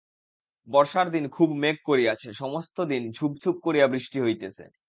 [0.67, 4.65] বর্ষার দিন খুব মেঘ করিয়াছে, সমস্ত দিন ঝুপ ঝুপ করিয়া বৃষ্টি হইতেছে।